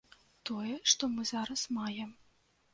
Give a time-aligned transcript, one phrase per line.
[0.49, 2.11] Тое, што мы зараз маем.